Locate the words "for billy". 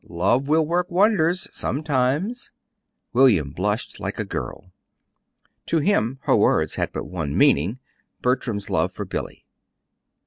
8.91-9.45